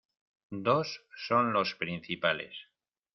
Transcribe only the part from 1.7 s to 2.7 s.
principales.